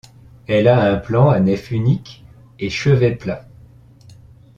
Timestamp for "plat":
3.13-3.47